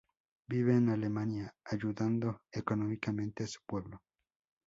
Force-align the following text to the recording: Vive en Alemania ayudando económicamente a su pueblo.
Vive 0.49 0.73
en 0.77 0.89
Alemania 0.89 1.53
ayudando 1.63 2.41
económicamente 2.51 3.43
a 3.43 3.47
su 3.47 3.59
pueblo. 3.67 4.01